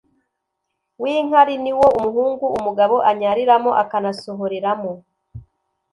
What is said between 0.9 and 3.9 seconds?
w'inkari ni wo umuhungu umugabo anyariramo